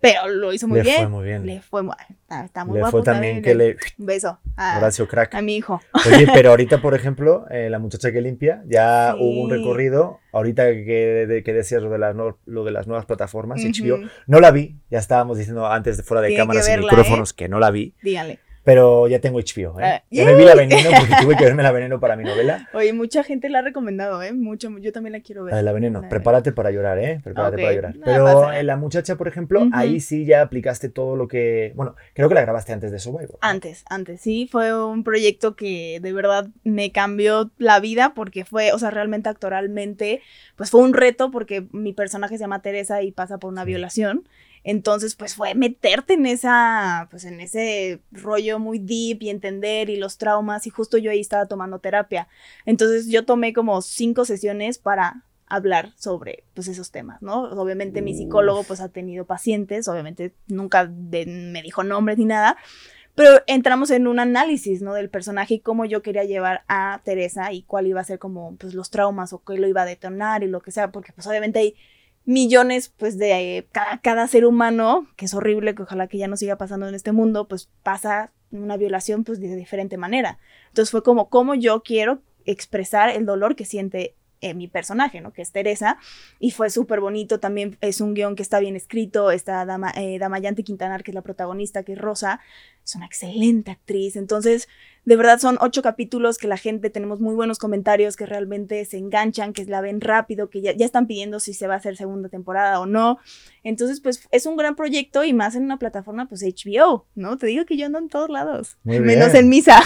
[0.01, 0.96] Pero lo hizo muy le bien.
[0.96, 1.46] Fue muy bien.
[1.46, 1.94] Le fue muy
[2.29, 3.77] está, muy le guapo fue también, que le.
[3.96, 4.40] Un beso.
[4.57, 5.33] A, Horacio Crack.
[5.37, 5.81] A mi hijo.
[6.12, 10.18] Oye, pero ahorita, por ejemplo, eh, la muchacha que limpia, ya hubo un recorrido.
[10.33, 14.51] Ahorita que, que decías lo de, las lo de las nuevas plataformas, HBO, no la
[14.51, 14.81] vi.
[14.90, 17.35] Ya estábamos diciendo antes de fuera de cámaras y micrófonos ¿eh?
[17.37, 17.94] que no la vi.
[18.03, 18.40] Dígale.
[18.66, 19.85] Pero ya tengo HBO, ¿eh?
[19.85, 22.68] Ah, ya me vi la veneno porque tuve que verme la veneno para mi novela.
[22.74, 24.33] Oye, mucha gente la ha recomendado, ¿eh?
[24.33, 25.52] Mucho, yo también la quiero ver.
[25.52, 26.02] La de la veneno.
[26.09, 27.20] Prepárate para llorar, ¿eh?
[27.22, 27.94] Prepárate para llorar.
[28.05, 31.74] Pero en la muchacha, por ejemplo, ahí sí ya aplicaste todo lo que.
[31.76, 33.38] Bueno, creo que la grabaste antes de Survivor.
[33.40, 34.48] Antes, antes, sí.
[34.50, 39.29] Fue un proyecto que de verdad me cambió la vida porque fue, o sea, realmente
[39.29, 40.22] actoralmente,
[40.57, 44.24] pues fue un reto porque mi personaje se llama Teresa y pasa por una violación.
[44.68, 49.96] Entonces, pues fue meterte en esa, pues en ese rollo muy deep y entender y
[49.96, 52.26] los traumas y justo yo ahí estaba tomando terapia.
[52.64, 57.44] Entonces yo tomé como cinco sesiones para hablar sobre pues esos temas, ¿no?
[57.44, 62.57] Obviamente mi psicólogo pues ha tenido pacientes, obviamente nunca me dijo nombres ni nada,
[63.14, 64.94] pero entramos en un análisis, ¿no?
[64.94, 68.57] Del personaje y cómo yo quería llevar a Teresa y cuál iba a ser como
[68.57, 71.29] pues los traumas o qué lo iba a detonar y lo que sea, porque pues
[71.29, 71.76] obviamente hay
[72.26, 73.66] millones pues de
[74.02, 77.12] cada, ser humano, que es horrible, que ojalá que ya no siga pasando en este
[77.12, 80.38] mundo, pues pasa una violación pues de diferente manera.
[80.68, 85.33] Entonces fue como, como yo quiero expresar el dolor que siente eh, mi personaje, ¿no?
[85.33, 85.99] Que es Teresa,
[86.38, 90.18] y fue súper bonito, también es un guion que está bien escrito, está Dama, eh,
[90.18, 92.40] Damayante Quintanar, que es la protagonista, que es Rosa,
[92.85, 94.68] es una excelente actriz, entonces,
[95.05, 98.99] de verdad son ocho capítulos que la gente, tenemos muy buenos comentarios, que realmente se
[98.99, 101.96] enganchan, que la ven rápido, que ya, ya están pidiendo si se va a hacer
[101.96, 103.18] segunda temporada o no,
[103.62, 107.38] entonces, pues, es un gran proyecto y más en una plataforma, pues, HBO, ¿no?
[107.38, 109.81] Te digo que yo ando en todos lados, menos en misa.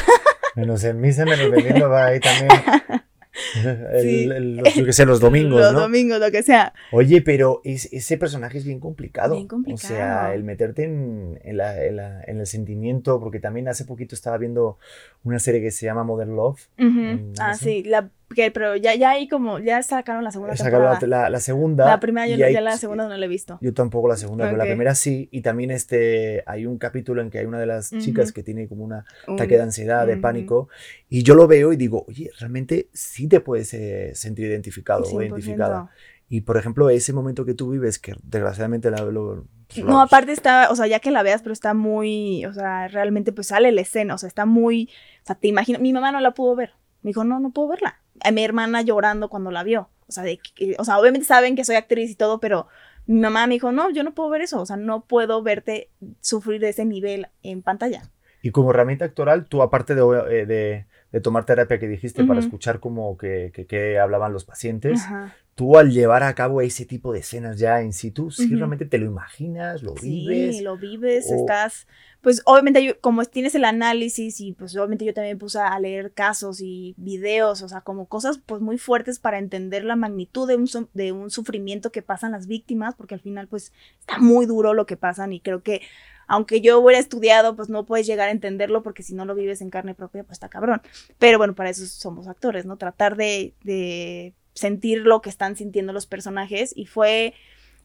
[0.57, 2.51] Menos en misa, menos vendiendo, va ahí también.
[3.93, 6.73] el, los, que sé, los domingos, los domingos, lo que sea.
[6.93, 9.37] Oye, pero ese personaje es bien complicado.
[9.73, 14.79] O sea, el meterte en, el sentimiento, porque también hace poquito estaba viendo
[15.25, 16.61] una serie que se llama Modern Love.
[17.38, 18.11] Ah, sí, la
[18.53, 21.87] pero ya, ya ahí como, ya sacaron la segunda sacaron La, la, segunda.
[21.87, 23.59] La primera yo no, ya la segunda no la he visto.
[23.61, 25.29] Yo tampoco la segunda, pero la primera sí.
[25.33, 28.69] Y también este, hay un capítulo en que hay una de las chicas que tiene
[28.69, 30.69] como un ataque de ansiedad, de pánico.
[31.09, 35.23] Y yo lo veo y digo, oye, realmente sí te puedes eh, sentir identificado o
[35.23, 35.90] identificada.
[36.29, 39.47] Y por ejemplo, ese momento que tú vives, que desgraciadamente la, lo,
[39.85, 43.33] no, aparte está, o sea, ya que la veas, pero está muy, o sea, realmente
[43.33, 44.88] pues sale la escena, o sea, está muy,
[45.25, 46.71] o sea, te imagino, mi mamá no la pudo ver,
[47.03, 49.88] me dijo, no, no puedo verla a mi hermana llorando cuando la vio.
[50.09, 50.40] O sea, de,
[50.78, 52.66] o sea, obviamente saben que soy actriz y todo, pero
[53.06, 54.61] mi mamá me dijo, no, yo no puedo ver eso.
[54.61, 58.02] O sea, no puedo verte sufrir de ese nivel en pantalla.
[58.42, 62.79] Y como herramienta actoral, tú aparte de, eh, de tomar terapia que dijiste para escuchar
[62.81, 65.01] como que, que, hablaban los pacientes,
[65.57, 68.99] tú al llevar a cabo ese tipo de escenas ya en situ, si realmente te
[68.99, 70.57] lo imaginas, lo vives.
[70.57, 71.88] Sí, lo vives, estás,
[72.20, 76.61] pues obviamente como tienes el análisis y pues obviamente yo también puse a leer casos
[76.61, 80.68] y videos, o sea, como cosas pues muy fuertes para entender la magnitud de un,
[80.94, 84.87] de un sufrimiento que pasan las víctimas, porque al final pues está muy duro lo
[84.87, 85.83] que pasan y creo que
[86.31, 89.61] aunque yo hubiera estudiado, pues no puedes llegar a entenderlo porque si no lo vives
[89.62, 90.81] en carne propia, pues está cabrón.
[91.19, 92.77] Pero bueno, para eso somos actores, ¿no?
[92.77, 97.35] Tratar de, de sentir lo que están sintiendo los personajes y fue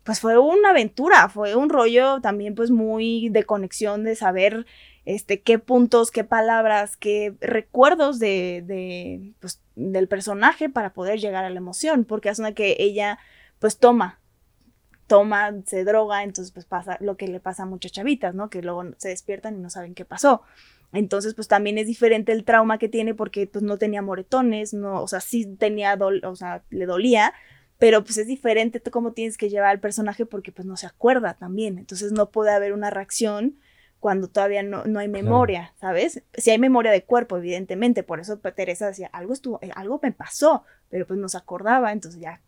[0.03, 4.67] pues fue una aventura, fue un rollo también pues muy de conexión, de saber
[5.05, 11.45] este, qué puntos, qué palabras, qué recuerdos de, de pues, del personaje para poder llegar
[11.45, 13.17] a la emoción, porque es una que ella
[13.58, 14.19] pues toma
[15.07, 18.49] toma, se droga, entonces pues pasa lo que le pasa a muchas chavitas, ¿no?
[18.49, 20.41] Que luego se despiertan y no saben qué pasó.
[20.93, 25.01] Entonces, pues también es diferente el trauma que tiene porque pues no tenía moretones, no,
[25.01, 27.33] o sea, sí tenía, o sea, le dolía,
[27.77, 31.33] pero pues es diferente cómo tienes que llevar al personaje porque pues no se acuerda
[31.35, 31.77] también.
[31.77, 33.57] Entonces no puede haber una reacción
[33.99, 36.23] cuando todavía no, no hay memoria, ¿sabes?
[36.33, 40.11] Si hay memoria de cuerpo, evidentemente, por eso Teresa decía, algo estuvo, eh, algo me
[40.11, 42.39] pasó, pero pues no se acordaba, entonces ya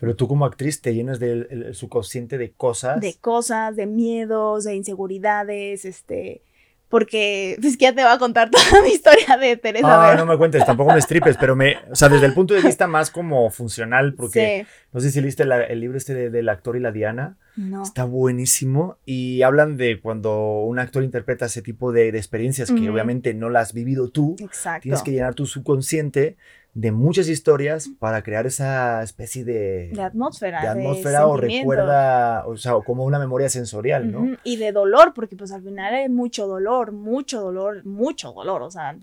[0.00, 3.00] pero tú como actriz te llenas del subconsciente de cosas.
[3.00, 6.42] De cosas, de miedos, de inseguridades, este...
[6.88, 10.12] Porque, pues que ya te voy a contar toda mi historia de Teresa.
[10.12, 12.62] Ah, no me cuentes, tampoco me stripes, pero me, o sea, desde el punto de
[12.62, 16.80] vista más como funcional, porque no sé si leíste el libro este del actor y
[16.80, 17.36] la Diana.
[17.56, 17.82] No.
[17.82, 23.34] Está buenísimo y hablan de cuando un actor interpreta ese tipo de, experiencias que obviamente
[23.34, 24.36] no las has vivido tú.
[24.38, 24.84] Exacto.
[24.84, 26.36] Tienes que llenar tu subconsciente
[26.74, 30.60] de muchas historias para crear esa especie de, de atmósfera.
[30.60, 34.36] De atmósfera o recuerda, o sea, como una memoria sensorial, ¿no?
[34.44, 38.70] Y de dolor, porque pues al final hay mucho dolor, mucho dolor, mucho dolor, o
[38.70, 38.96] sea.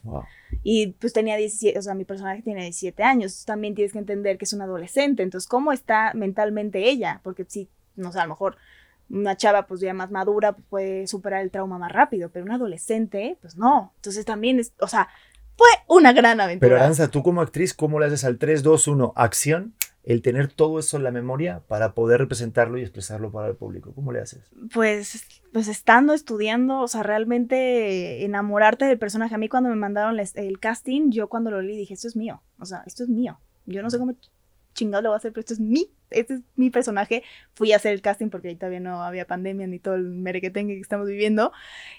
[0.64, 4.38] Y pues tenía 17, o sea, mi personaje tiene 17 años, también tienes que entender
[4.38, 7.20] que es un adolescente, entonces, ¿cómo está mentalmente ella?
[7.24, 8.58] Porque si, no sé, a lo mejor
[9.10, 13.38] una chava pues ya más madura puede superar el trauma más rápido, pero un adolescente,
[13.42, 13.94] pues no.
[13.98, 15.10] Entonces también es, o sea,
[15.56, 16.68] fue una gran aventura.
[16.68, 19.74] Pero Aranza, tú como actriz, ¿cómo le haces al 3, 2, 1, acción?
[20.04, 23.92] El tener todo eso en la memoria para poder representarlo y expresarlo para el público.
[23.96, 24.52] ¿Cómo le haces?
[24.72, 29.34] Pues, pues estando estudiando, o sea, realmente enamorarte del personaje.
[29.34, 32.44] A mí cuando me mandaron el casting, yo cuando lo leí dije, esto es mío.
[32.60, 33.40] O sea, esto es mío.
[33.66, 34.14] Yo no sé cómo
[34.76, 37.24] chingado lo voy a hacer, pero esto es mi, este es mi personaje.
[37.56, 40.76] Fui a hacer el casting porque ahí todavía no había pandemia ni todo el merequetengue
[40.76, 41.52] que estamos viviendo.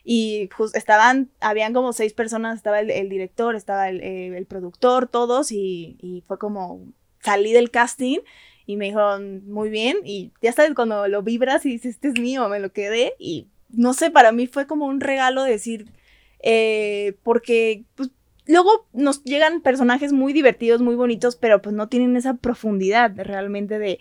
[0.05, 5.51] Y pues estaban, habían como seis personas, estaba el, director, estaba eh, el, productor, todos,
[5.51, 6.81] y, y, fue como,
[7.21, 8.21] salí del casting
[8.67, 12.19] y me dijeron, muy bien, y ya sabes, cuando lo vibras y dices, este es
[12.19, 15.87] mío, me lo quedé, y no sé, para mí fue como un regalo decir,
[16.41, 18.11] eh, porque pues,
[18.47, 23.79] luego nos llegan personajes muy divertidos, muy bonitos, pero pues no tienen esa profundidad realmente
[23.79, 23.99] de,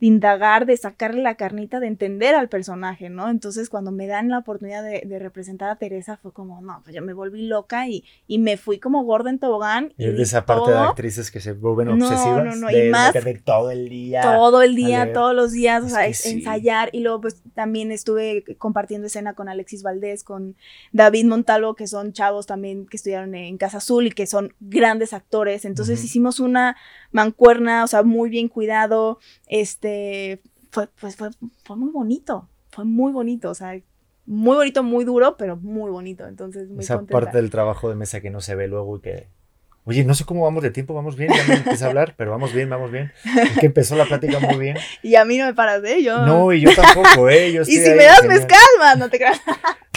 [0.00, 3.28] indagar, de sacarle la carnita, de entender al personaje, ¿no?
[3.28, 7.02] Entonces cuando me dan la oportunidad de, representar a Teresa fue como, no, pues yo
[7.02, 9.92] me volví loca y, y me fui como gorda en tobogán.
[9.98, 12.44] Y, de esa parte de actrices que se vuelven obsesivas.
[12.44, 13.12] No, no, no, y más.
[13.44, 14.22] todo el día.
[14.22, 16.90] Todo el día, todos los días, o sea, ensayar.
[16.92, 20.56] Y luego pues también estuve compartiendo escena con Alexis Valdés, con
[20.92, 25.64] David Montalvo, que son chavos también que estudiaron en Casa y que son grandes actores.
[25.64, 26.76] Entonces hicimos una
[27.10, 29.18] mancuerna, o sea, muy bien cuidado.
[29.46, 31.30] Este, fue, pues fue,
[31.64, 33.80] fue muy bonito, fue muy bonito, o sea,
[34.26, 36.26] muy bonito, muy duro, pero muy bonito.
[36.26, 39.28] Entonces, muy Esa parte del trabajo de mesa que no se ve luego y que
[39.88, 42.30] Oye, no sé cómo vamos de tiempo, vamos bien, ya me empecé a hablar, pero
[42.30, 43.10] vamos bien, vamos bien.
[43.58, 44.76] que empezó la plática muy bien.
[45.02, 46.26] Y a mí no me paras de ello.
[46.26, 47.52] No, y yo tampoco, ¿eh?
[47.52, 49.40] Yo y si me das mezcal, man, no te creas.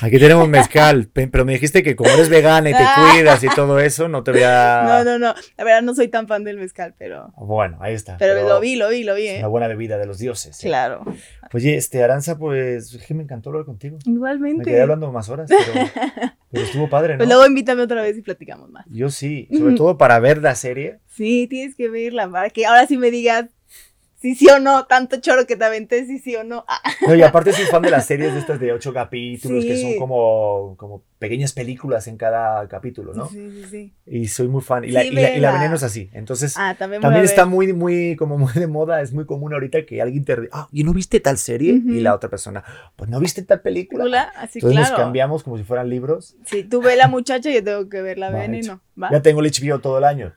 [0.02, 3.80] Aquí tenemos mezcal, pero me dijiste que como eres vegana y te cuidas y todo
[3.80, 4.84] eso, no te voy a...
[4.86, 7.32] No, no, no, la verdad no soy tan fan del mezcal, pero...
[7.38, 8.18] Bueno, ahí está.
[8.18, 9.40] Pero, lo vi, lo vi, lo vi, ¿eh?
[9.40, 10.60] Una buena bebida de los dioses.
[10.64, 10.68] ¿eh?
[10.68, 11.04] Claro.
[11.54, 14.00] Oye, este, Aranza, pues, es que me encantó hablar contigo.
[14.06, 14.60] Igualmente.
[14.60, 15.88] Me quedé hablando más horas, pero,
[16.52, 17.18] pero estuvo padre, ¿no?
[17.20, 18.86] Pues luego invítame otra vez y platicamos más.
[18.90, 21.00] Yo sí, sobre todo para ver la serie.
[21.08, 23.46] Sí, tienes que verla, para que ahora sí me digas
[24.22, 26.64] sí, sí o no, tanto choro que te aventé, sí, sí o no.
[26.68, 26.80] Ah.
[27.08, 29.98] No, y aparte soy fan de las series de estas de ocho capítulos, que son
[29.98, 33.28] como, como pequeñas películas en cada capítulo, ¿no?
[33.28, 33.94] Sí, sí, sí.
[34.06, 34.84] Y soy muy fan.
[34.84, 36.10] Y, la, y, la, veneno es así.
[36.14, 40.02] Entonces, ah, también, está muy, muy, como muy de moda, es muy común ahorita que
[40.02, 41.82] alguien te ah, ¿y no viste tal serie?
[41.86, 42.64] Y la otra persona,
[42.96, 44.32] pues no viste tal película.
[44.36, 46.36] Así, Entonces nos cambiamos como si fueran libros.
[46.46, 48.82] Sí, tú ve la muchacha y yo tengo que ver la veneno.
[49.12, 50.34] Ya tengo el HBO todo el año.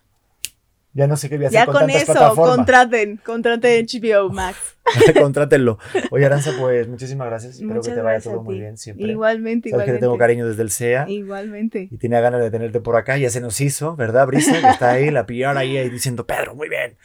[0.97, 4.77] Ya no sé qué voy a hacer ya con, eso, contraten, contraten HBO Max.
[5.21, 5.79] Contrátenlo.
[6.11, 7.57] Oye, Aranza, pues muchísimas gracias.
[7.57, 9.09] Espero que te vaya todo muy bien siempre.
[9.09, 9.93] Igualmente, Sabes igualmente.
[9.93, 11.07] que te tengo cariño desde el SEA.
[11.09, 11.89] Igualmente.
[11.91, 13.17] Y tenía ganas de tenerte por acá.
[13.19, 14.61] Ya se nos hizo, ¿verdad, Brisa?
[14.61, 16.97] Que está ahí, la pillaron ahí, ahí diciendo, Pedro, muy bien.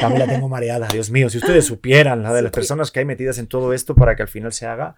[0.00, 1.28] También la tengo mareada, Dios mío.
[1.28, 4.22] Si ustedes supieran la de las personas que hay metidas en todo esto para que
[4.22, 4.96] al final se haga.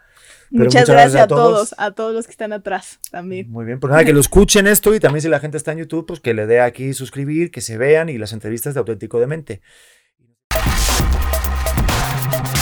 [0.50, 3.50] Muchas, gracias, a, todos, a todos los que están atrás también.
[3.50, 5.78] Muy bien, pues nada, que lo escuchen esto y también si la gente está en
[5.78, 9.20] YouTube, pues que le dé aquí suscribir, que se vean y las entrevistas de Auténtico
[9.20, 9.60] de Mente.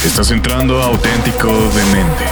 [0.05, 2.25] Estás entrando a Auténtico Demente.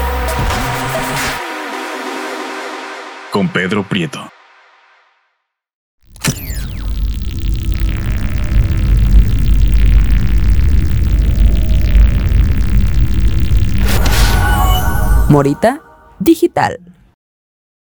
[3.33, 4.31] Con Pedro Prieto.
[15.29, 15.81] Morita
[16.21, 16.94] Digital.